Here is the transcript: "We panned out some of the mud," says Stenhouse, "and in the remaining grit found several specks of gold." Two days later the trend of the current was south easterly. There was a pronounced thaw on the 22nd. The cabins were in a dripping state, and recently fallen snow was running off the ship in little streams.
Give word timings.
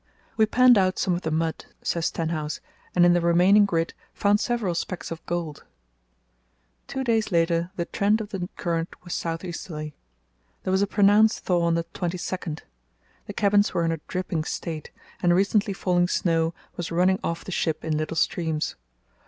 "We 0.35 0.47
panned 0.47 0.79
out 0.79 0.97
some 0.97 1.13
of 1.13 1.21
the 1.21 1.29
mud," 1.29 1.65
says 1.83 2.07
Stenhouse, 2.07 2.59
"and 2.95 3.05
in 3.05 3.13
the 3.13 3.21
remaining 3.21 3.65
grit 3.67 3.93
found 4.15 4.39
several 4.39 4.73
specks 4.73 5.11
of 5.11 5.23
gold." 5.27 5.63
Two 6.87 7.03
days 7.03 7.31
later 7.31 7.69
the 7.75 7.85
trend 7.85 8.19
of 8.19 8.29
the 8.29 8.49
current 8.57 8.95
was 9.03 9.13
south 9.13 9.45
easterly. 9.45 9.93
There 10.63 10.71
was 10.71 10.81
a 10.81 10.87
pronounced 10.87 11.41
thaw 11.43 11.61
on 11.61 11.75
the 11.75 11.83
22nd. 11.83 12.61
The 13.27 13.33
cabins 13.33 13.75
were 13.75 13.85
in 13.85 13.91
a 13.91 14.01
dripping 14.07 14.43
state, 14.43 14.89
and 15.21 15.35
recently 15.35 15.71
fallen 15.75 16.07
snow 16.07 16.55
was 16.77 16.91
running 16.91 17.19
off 17.23 17.45
the 17.45 17.51
ship 17.51 17.85
in 17.85 17.95
little 17.95 18.17
streams. 18.17 18.75